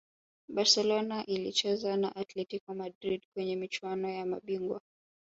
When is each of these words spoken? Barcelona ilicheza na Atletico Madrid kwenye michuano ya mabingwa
Barcelona 0.47 1.17
ilicheza 1.25 1.97
na 1.97 2.15
Atletico 2.15 2.73
Madrid 2.75 3.23
kwenye 3.33 3.55
michuano 3.55 4.09
ya 4.09 4.25
mabingwa 4.25 4.81